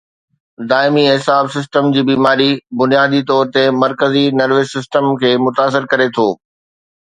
دائمي 0.69 1.01
اعصاب 1.09 1.49
سسٽم 1.55 1.89
جي 1.97 2.03
بيماري 2.07 2.47
بنيادي 2.83 3.19
طور 3.33 3.51
تي 3.59 3.67
مرڪزي 3.83 4.25
نروس 4.41 4.73
سسٽم 4.79 5.13
کي 5.25 5.31
متاثر 5.45 5.89
ڪري 5.95 6.11
ٿو 6.19 6.27